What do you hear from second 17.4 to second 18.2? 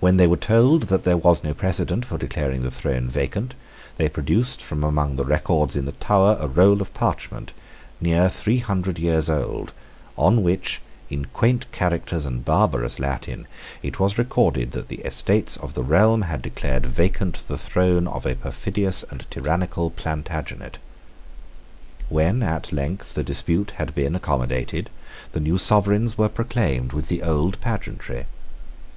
the throne